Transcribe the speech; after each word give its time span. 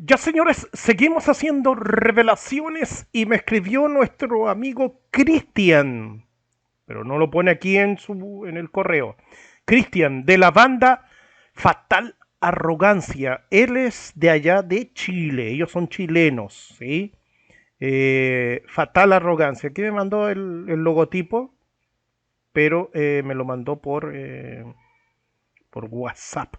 Ya 0.00 0.16
señores, 0.16 0.68
seguimos 0.72 1.28
haciendo 1.28 1.74
revelaciones 1.74 3.08
y 3.10 3.26
me 3.26 3.34
escribió 3.34 3.88
nuestro 3.88 4.48
amigo 4.48 5.00
Cristian, 5.10 6.24
pero 6.86 7.02
no 7.02 7.18
lo 7.18 7.32
pone 7.32 7.50
aquí 7.50 7.76
en, 7.76 7.98
su, 7.98 8.46
en 8.46 8.56
el 8.56 8.70
correo. 8.70 9.16
Cristian, 9.64 10.24
de 10.24 10.38
la 10.38 10.52
banda 10.52 11.08
Fatal 11.52 12.14
Arrogancia. 12.38 13.44
Él 13.50 13.76
es 13.76 14.12
de 14.14 14.30
allá 14.30 14.62
de 14.62 14.92
Chile, 14.92 15.48
ellos 15.48 15.72
son 15.72 15.88
chilenos, 15.88 16.76
¿sí? 16.78 17.12
Eh, 17.80 18.62
Fatal 18.68 19.12
Arrogancia. 19.12 19.70
Aquí 19.70 19.82
me 19.82 19.90
mandó 19.90 20.28
el, 20.28 20.64
logotipo, 20.66 21.52
pero 22.52 22.92
eh, 22.94 23.22
me 23.24 23.34
lo 23.34 23.44
mandó 23.44 23.80
por, 23.80 24.12
eh, 24.14 24.64
por 25.70 25.86
WhatsApp. 25.86 26.54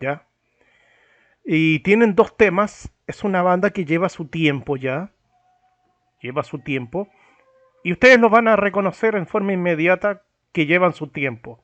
¿Ya? 0.00 0.24
Y 1.46 1.78
tienen 1.80 2.16
dos 2.16 2.36
temas. 2.36 2.92
Es 3.06 3.22
una 3.22 3.40
banda 3.42 3.70
que 3.70 3.84
lleva 3.84 4.08
su 4.08 4.26
tiempo 4.26 4.76
ya. 4.76 5.12
Lleva 6.20 6.42
su 6.42 6.58
tiempo. 6.58 7.08
Y 7.84 7.92
ustedes 7.92 8.18
lo 8.18 8.28
van 8.28 8.48
a 8.48 8.56
reconocer 8.56 9.14
en 9.14 9.28
forma 9.28 9.52
inmediata 9.52 10.22
que 10.52 10.66
llevan 10.66 10.92
su 10.92 11.06
tiempo. 11.06 11.62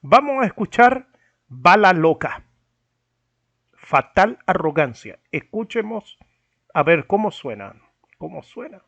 Vamos 0.00 0.42
a 0.42 0.46
escuchar 0.46 1.08
Bala 1.46 1.92
Loca. 1.92 2.44
Fatal 3.74 4.38
arrogancia. 4.46 5.18
Escuchemos 5.30 6.18
a 6.72 6.82
ver 6.82 7.06
cómo 7.06 7.30
suena. 7.30 7.74
¿Cómo 8.16 8.42
suena? 8.42 8.82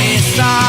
En 0.00 0.67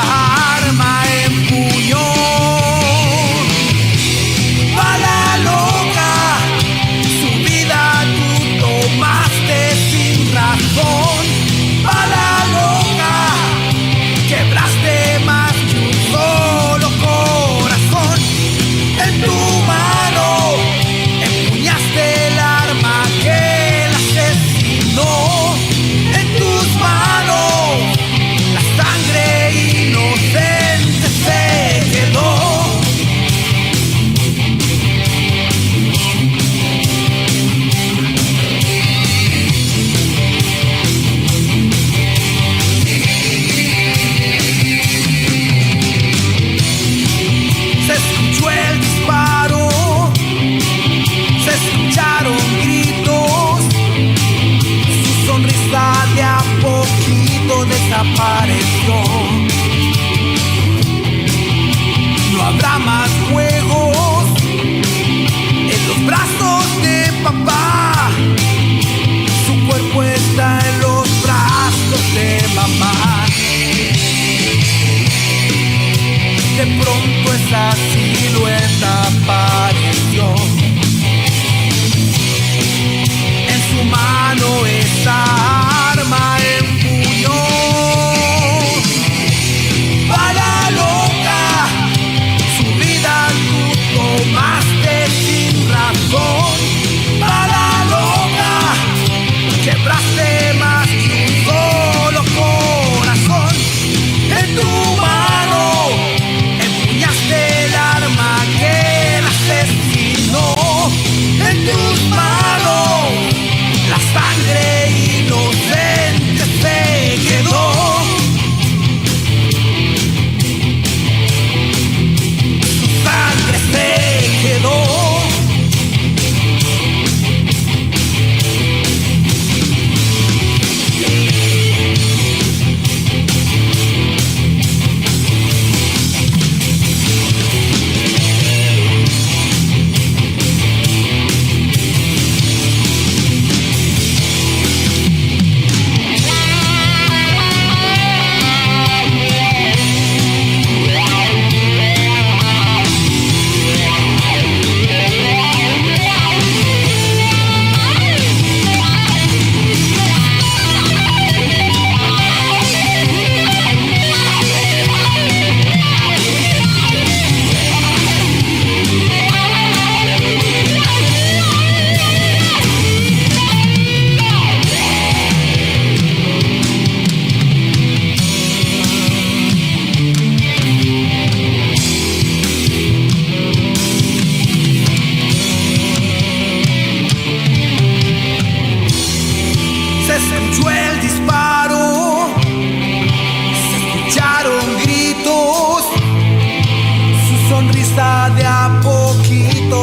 tus 83.70 83.86
manos 83.86 84.64
la 84.64 84.84
sangre 85.04 85.06
inocente 85.06 85.59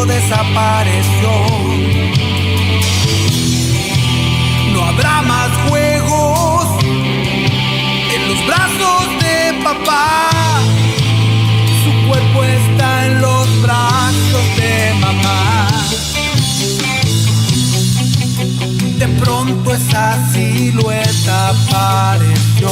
desapareció. 0.07 1.31
No 4.73 4.85
habrá 4.85 5.23
más 5.23 5.51
juegos 5.69 6.67
en 8.15 8.29
los 8.29 8.47
brazos 8.47 9.03
de 9.21 9.63
papá. 9.63 10.29
Su 11.83 12.09
cuerpo 12.09 12.45
está 12.45 13.07
en 13.07 13.21
los 13.21 13.63
brazos 13.63 14.47
de 14.57 14.95
mamá. 15.01 15.69
De 18.99 19.09
pronto 19.21 19.75
esa 19.75 20.33
silueta 20.33 21.49
apareció. 21.49 22.71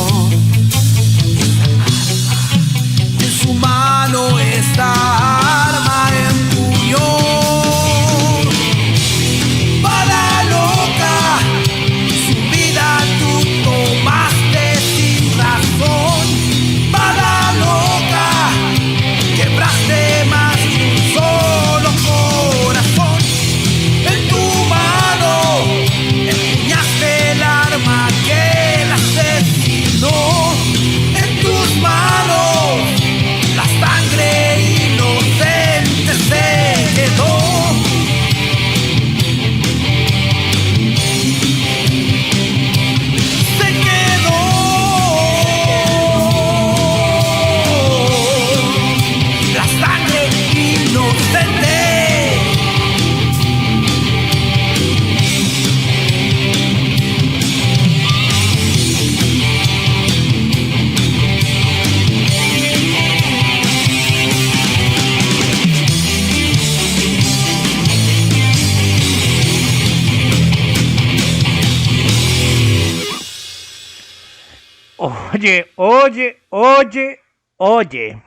Oye, 75.44 75.66
oye, 75.76 76.38
oye, 76.48 77.20
oye. 77.58 78.22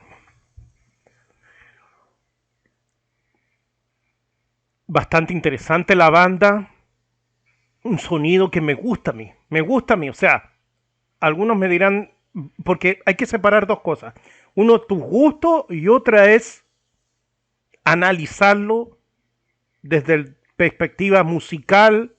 Bastante 4.86 5.32
interesante 5.32 5.96
la 5.96 6.10
banda. 6.10 6.70
Un 7.82 7.98
sonido 7.98 8.52
que 8.52 8.60
me 8.60 8.74
gusta 8.74 9.10
a 9.10 9.14
mí. 9.14 9.32
Me 9.48 9.62
gusta 9.62 9.94
a 9.94 9.96
mí. 9.96 10.08
O 10.08 10.14
sea, 10.14 10.52
algunos 11.18 11.56
me 11.56 11.66
dirán, 11.66 12.12
porque 12.64 13.00
hay 13.04 13.16
que 13.16 13.26
separar 13.26 13.66
dos 13.66 13.80
cosas. 13.80 14.14
Uno, 14.54 14.80
tu 14.80 15.00
gusto 15.00 15.66
y 15.70 15.88
otra 15.88 16.30
es 16.30 16.64
analizarlo 17.82 18.96
desde 19.82 20.18
la 20.18 20.30
perspectiva 20.54 21.24
musical. 21.24 22.14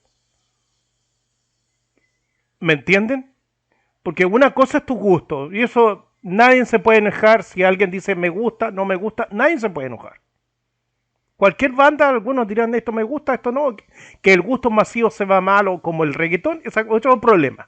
¿Me 2.60 2.74
entienden? 2.74 3.29
Porque 4.04 4.26
una 4.26 4.54
cosa 4.54 4.80
es 4.80 4.86
tu 4.86 4.96
gusto, 4.96 5.52
y 5.54 5.62
eso 5.64 6.12
nadie 6.22 6.66
se 6.66 6.80
puede 6.80 7.00
enojar 7.00 7.44
si 7.44 7.64
alguien 7.64 7.92
dice 7.92 8.16
me 8.16 8.30
gusta, 8.30 8.72
no 8.72 8.84
me 8.86 8.96
gusta, 8.96 9.28
nadie 9.32 9.60
se 9.60 9.70
puede 9.70 9.88
enojar. 9.88 10.22
Cualquier 11.38 11.72
banda, 11.72 12.08
algunos 12.08 12.48
dirán 12.48 12.76
esto 12.76 12.92
me 12.92 13.02
gusta, 13.02 13.34
esto 13.34 13.52
no, 13.52 13.76
que 14.22 14.32
el 14.32 14.42
gusto 14.42 14.70
masivo 14.70 15.10
se 15.10 15.26
va 15.26 15.42
malo 15.42 15.82
como 15.82 16.04
el 16.04 16.14
reggaetón, 16.14 16.62
es 16.64 16.76
otro 16.78 17.20
problema. 17.20 17.68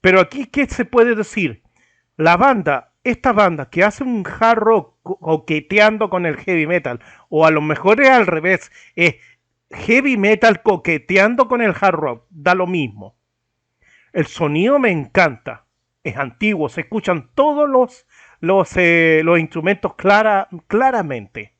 Pero 0.00 0.20
aquí, 0.20 0.46
¿qué 0.46 0.66
se 0.66 0.84
puede 0.84 1.14
decir? 1.14 1.62
La 2.16 2.36
banda, 2.36 2.92
esta 3.04 3.32
banda 3.32 3.70
que 3.70 3.84
hace 3.84 4.04
un 4.04 4.24
hard 4.26 4.58
rock 4.58 4.96
co- 5.02 5.18
coqueteando 5.18 6.10
con 6.10 6.26
el 6.26 6.36
heavy 6.36 6.66
metal, 6.66 7.00
o 7.28 7.46
a 7.46 7.50
lo 7.50 7.60
mejor 7.60 8.00
es 8.00 8.08
al 8.10 8.26
revés, 8.26 8.70
es 8.96 9.16
heavy 9.70 10.16
metal 10.16 10.62
coqueteando 10.62 11.48
con 11.48 11.62
el 11.62 11.74
hard 11.80 11.94
rock, 11.94 12.26
da 12.30 12.54
lo 12.54 12.66
mismo. 12.66 13.16
El 14.12 14.26
sonido 14.26 14.78
me 14.78 14.90
encanta. 14.90 15.66
Es 16.04 16.16
antiguo, 16.16 16.68
se 16.68 16.80
escuchan 16.80 17.30
todos 17.34 17.68
los, 17.68 18.06
los, 18.40 18.76
eh, 18.76 19.20
los 19.24 19.38
instrumentos 19.38 19.94
clara, 19.94 20.48
claramente. 20.66 21.54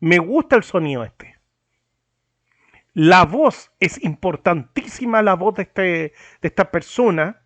Me 0.00 0.18
gusta 0.18 0.56
el 0.56 0.62
sonido 0.62 1.04
este. 1.04 1.36
La 2.94 3.24
voz 3.24 3.72
es 3.80 4.02
importantísima, 4.02 5.20
la 5.20 5.34
voz 5.34 5.56
de, 5.56 5.62
este, 5.64 5.82
de 5.82 6.12
esta 6.48 6.70
persona, 6.70 7.42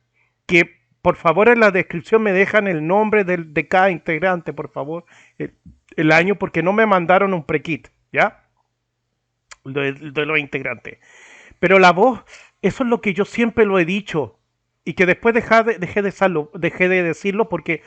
que 0.46 0.78
por 1.02 1.16
favor 1.16 1.48
en 1.48 1.58
la 1.60 1.70
descripción 1.70 2.22
me 2.22 2.32
dejan 2.32 2.68
el 2.68 2.86
nombre 2.86 3.24
del- 3.24 3.52
de 3.54 3.66
cada 3.66 3.90
integrante, 3.90 4.52
por 4.52 4.70
favor, 4.70 5.06
el, 5.38 5.54
el 5.96 6.12
año, 6.12 6.36
porque 6.36 6.62
no 6.62 6.72
me 6.72 6.86
mandaron 6.86 7.34
un 7.34 7.44
pre-kit, 7.44 7.88
¿ya? 8.12 8.44
De, 9.64 9.92
de 9.92 10.26
los 10.26 10.38
integrantes. 10.38 10.98
Pero 11.58 11.78
la 11.78 11.92
voz, 11.92 12.22
eso 12.62 12.84
es 12.84 12.88
lo 12.90 13.00
que 13.00 13.14
yo 13.14 13.24
siempre 13.24 13.64
lo 13.64 13.78
he 13.78 13.84
dicho 13.84 14.37
y 14.88 14.94
que 14.94 15.04
después 15.04 15.34
dejé, 15.34 15.64
de 15.64 16.48
dejé 16.54 16.88
de 16.88 17.02
decirlo 17.02 17.50
porque 17.50 17.82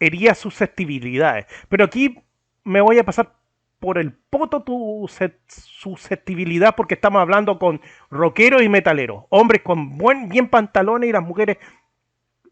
hería 0.00 0.34
susceptibilidades. 0.34 1.44
Pero 1.68 1.84
aquí 1.84 2.18
me 2.64 2.80
voy 2.80 2.98
a 2.98 3.04
pasar 3.04 3.34
por 3.78 3.98
el 3.98 4.14
poto 4.14 4.62
tu 4.62 5.06
susceptibilidad 5.46 6.76
porque 6.76 6.94
estamos 6.94 7.20
hablando 7.20 7.58
con 7.58 7.82
rockeros 8.08 8.62
y 8.62 8.70
metaleros, 8.70 9.24
hombres 9.28 9.60
con 9.60 9.98
buen, 9.98 10.30
bien 10.30 10.48
pantalones 10.48 11.10
y 11.10 11.12
las 11.12 11.22
mujeres, 11.22 11.58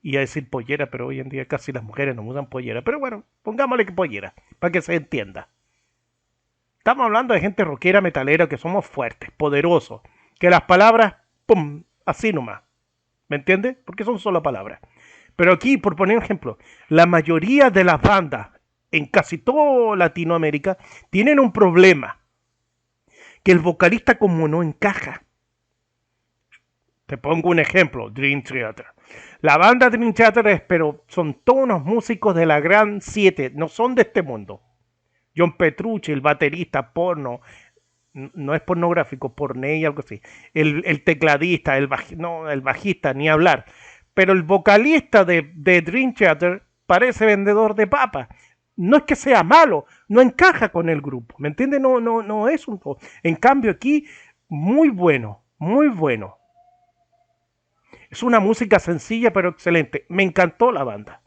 y 0.03 0.19
a 0.19 0.21
decir 0.21 0.51
pollera, 0.51 0.91
pero 0.91 1.07
hoy 1.07 1.21
en 1.21 1.31
día 1.31 1.49
casi 1.49 1.73
las 1.73 1.83
mujeres 1.83 2.15
no 2.15 2.25
usan 2.25 2.51
pollera, 2.51 2.83
pero 2.83 2.99
bueno, 2.99 3.25
pongámosle 3.43 3.87
que 3.87 3.93
pollera, 3.93 4.35
para 4.59 4.71
que 4.71 4.83
se 4.83 4.97
entienda. 4.97 5.49
Estamos 6.77 7.07
hablando 7.07 7.33
de 7.33 7.41
gente 7.41 7.65
rockera, 7.65 8.03
metalera, 8.03 8.51
que 8.51 8.59
somos 8.59 8.85
fuertes, 8.85 9.31
poderosos, 9.31 10.03
que 10.39 10.51
las 10.51 10.65
palabras, 10.65 11.15
pum, 11.47 11.85
así 12.05 12.35
nomás. 12.35 12.61
¿Me 13.33 13.37
entiendes? 13.37 13.79
Porque 13.87 14.05
son 14.05 14.19
solo 14.19 14.43
palabras. 14.43 14.79
Pero 15.37 15.55
aquí, 15.55 15.79
por 15.79 15.97
poner 15.97 16.19
un 16.19 16.23
ejemplo, 16.23 16.59
la 16.91 17.07
mayoría 17.07 17.71
de 17.71 17.83
las 17.83 17.99
bandas 18.03 18.51
en 18.91 19.07
casi 19.07 19.39
toda 19.39 19.97
Latinoamérica 19.97 20.77
tienen 21.09 21.41
un 21.41 21.51
problema. 21.51 22.21
Que 23.43 23.53
el 23.53 23.61
vocalista 23.61 24.19
como 24.19 24.49
no 24.49 24.63
encaja. 24.63 25.23
Te 27.07 27.17
pongo 27.17 27.49
un 27.49 27.59
ejemplo, 27.59 28.11
Dream 28.11 28.43
Theater. 28.43 28.85
La 29.41 29.57
banda 29.57 29.89
Dream 29.89 30.13
Theater 30.13 30.47
es, 30.49 30.61
pero 30.61 31.03
son 31.09 31.33
todos 31.43 31.61
unos 31.63 31.83
músicos 31.87 32.35
de 32.35 32.45
la 32.45 32.61
gran 32.61 33.01
siete, 33.01 33.51
no 33.55 33.69
son 33.69 33.95
de 33.95 34.03
este 34.03 34.21
mundo. 34.21 34.61
John 35.35 35.57
Petrucci, 35.57 36.13
el 36.13 36.21
baterista 36.21 36.93
porno, 36.93 37.41
no 38.15 38.55
es 38.55 38.61
pornográfico, 38.61 39.35
porné 39.35 39.85
algo 39.87 40.01
así. 40.01 40.21
El, 40.55 41.03
tecladista, 41.05 41.77
el, 41.79 41.87
bajista, 41.87 43.15
ni 43.15 43.29
hablar. 43.29 43.65
Pero 44.15 44.33
el 44.33 44.43
vocalista 44.43 45.25
de, 45.25 45.51
de 45.55 45.81
Dream 45.81 46.15
Theater 46.15 46.63
parece 46.87 47.27
vendedor 47.27 47.75
de 47.75 47.87
papas. 47.87 48.29
No 48.77 48.97
es 48.97 49.03
que 49.05 49.17
sea 49.17 49.43
malo, 49.43 49.87
no 50.09 50.21
encaja 50.21 50.71
con 50.71 50.89
el 50.89 51.01
grupo. 51.01 51.37
¿Me 51.39 51.49
entiendes? 51.49 51.81
No, 51.81 52.01
no, 52.01 52.23
no 52.23 52.49
es 52.49 52.69
un. 52.69 52.81
En 53.23 53.37
cambio, 53.37 53.71
aquí, 53.71 54.07
muy 54.49 54.89
bueno, 54.89 55.43
muy 55.59 55.89
bueno. 55.89 56.39
Es 58.11 58.23
una 58.23 58.41
música 58.41 58.79
sencilla 58.79 59.33
pero 59.33 59.49
excelente. 59.49 60.05
Me 60.09 60.23
encantó 60.23 60.71
la 60.71 60.85
banda. 60.85 61.23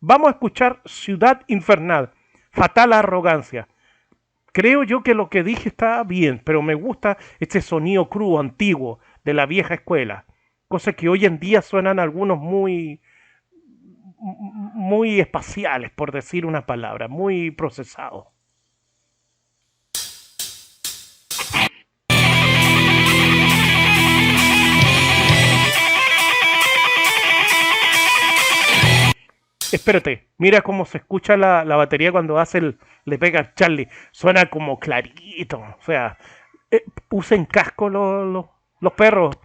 Vamos 0.00 0.28
a 0.28 0.32
escuchar 0.32 0.80
Ciudad 0.84 1.42
Infernal, 1.46 2.12
Fatal 2.50 2.92
Arrogancia. 2.92 3.68
Creo 4.56 4.84
yo 4.84 5.02
que 5.02 5.12
lo 5.12 5.28
que 5.28 5.42
dije 5.42 5.68
está 5.68 6.02
bien, 6.02 6.40
pero 6.42 6.62
me 6.62 6.72
gusta 6.72 7.18
este 7.40 7.60
sonido 7.60 8.08
crudo, 8.08 8.40
antiguo, 8.40 9.00
de 9.22 9.34
la 9.34 9.44
vieja 9.44 9.74
escuela. 9.74 10.24
Cosas 10.66 10.94
que 10.94 11.10
hoy 11.10 11.26
en 11.26 11.38
día 11.38 11.60
suenan 11.60 11.98
algunos 11.98 12.38
muy, 12.38 13.02
muy 14.16 15.20
espaciales, 15.20 15.90
por 15.90 16.10
decir 16.10 16.46
una 16.46 16.64
palabra, 16.64 17.06
muy 17.06 17.50
procesados. 17.50 18.28
Espérate, 29.72 30.28
mira 30.38 30.62
cómo 30.62 30.84
se 30.84 30.98
escucha 30.98 31.36
la, 31.36 31.64
la 31.64 31.76
batería 31.76 32.12
cuando 32.12 32.38
hace 32.38 32.58
el, 32.58 32.78
le 33.04 33.18
pega 33.18 33.40
al 33.40 33.54
Charlie. 33.54 33.88
Suena 34.12 34.50
como 34.50 34.78
clarito. 34.78 35.58
O 35.58 35.82
sea, 35.84 36.18
eh, 36.70 36.84
usen 37.10 37.46
casco 37.46 37.88
los, 37.88 38.26
los, 38.26 38.46
los 38.80 38.92
perros, 38.92 39.36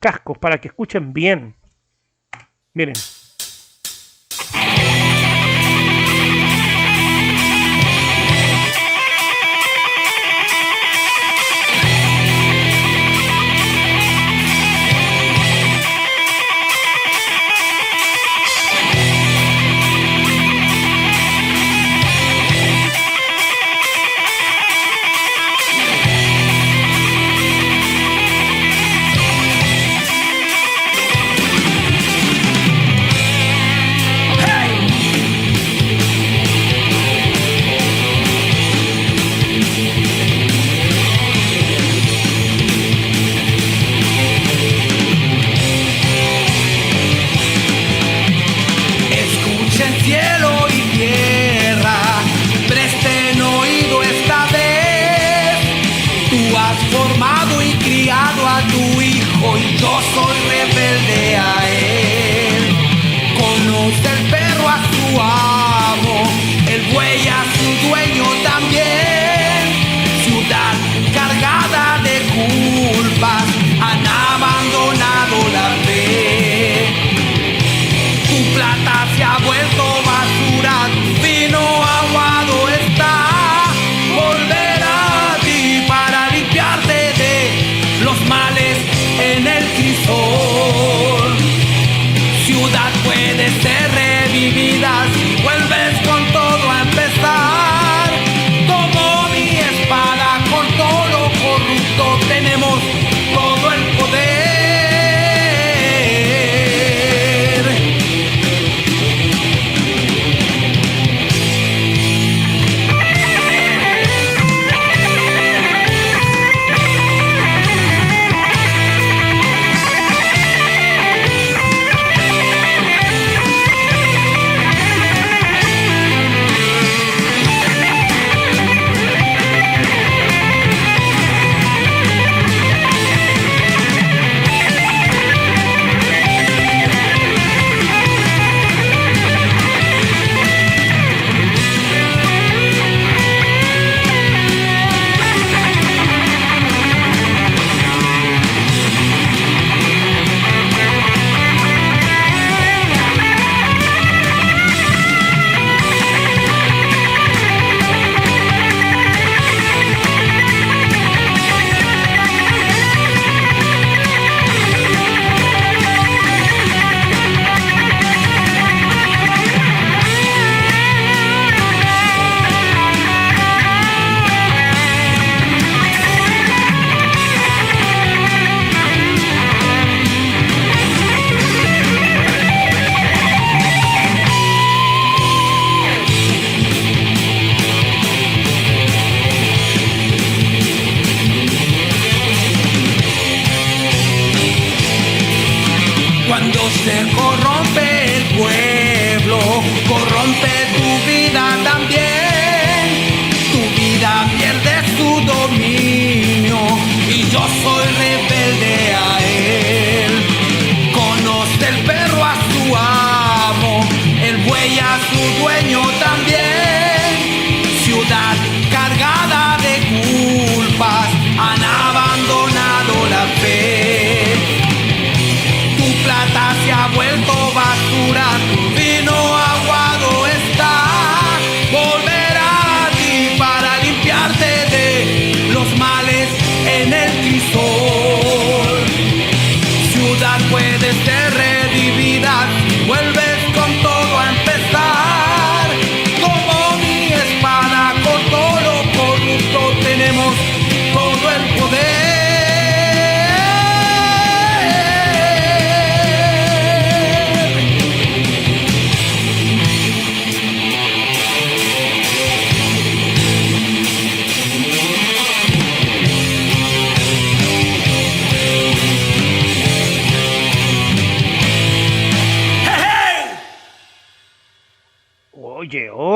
cascos, 0.00 0.38
para 0.38 0.58
que 0.58 0.68
escuchen 0.68 1.12
bien. 1.12 1.54
Miren. 2.74 2.94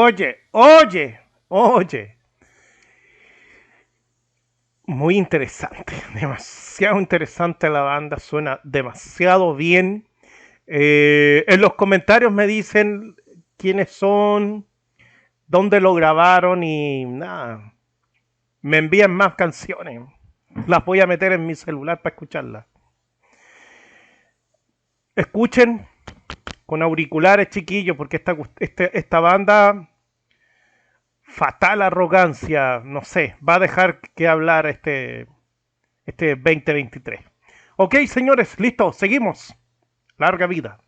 Oye, 0.06 0.36
oye, 0.52 1.18
oye. 1.48 2.16
Muy 4.86 5.16
interesante, 5.16 5.94
demasiado 6.14 7.00
interesante 7.00 7.68
la 7.68 7.80
banda, 7.80 8.20
suena 8.20 8.60
demasiado 8.62 9.56
bien. 9.56 10.08
Eh, 10.68 11.44
en 11.48 11.60
los 11.60 11.74
comentarios 11.74 12.30
me 12.30 12.46
dicen 12.46 13.16
quiénes 13.56 13.90
son, 13.90 14.64
dónde 15.48 15.80
lo 15.80 15.92
grabaron 15.92 16.62
y 16.62 17.04
nada. 17.04 17.74
Me 18.60 18.76
envían 18.76 19.10
más 19.10 19.34
canciones. 19.34 20.02
Las 20.68 20.84
voy 20.84 21.00
a 21.00 21.08
meter 21.08 21.32
en 21.32 21.48
mi 21.48 21.56
celular 21.56 22.00
para 22.00 22.14
escucharlas. 22.14 22.64
Escuchen 25.16 25.84
con 26.64 26.82
auriculares, 26.82 27.48
chiquillos, 27.48 27.96
porque 27.96 28.18
esta, 28.18 28.36
esta 28.84 29.18
banda 29.18 29.88
fatal 31.26 31.82
arrogancia, 31.82 32.80
no 32.84 33.02
sé, 33.02 33.36
va 33.46 33.56
a 33.56 33.58
dejar 33.60 34.00
que 34.14 34.28
hablar 34.28 34.66
este, 34.66 35.26
este 36.06 36.36
2023. 36.36 37.20
Ok, 37.76 37.96
señores, 38.06 38.58
listo, 38.58 38.92
seguimos. 38.92 39.54
Larga 40.16 40.46
vida. 40.46 40.78